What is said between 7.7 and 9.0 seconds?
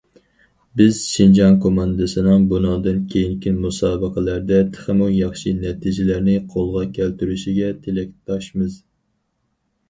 تىلەكداشمىز.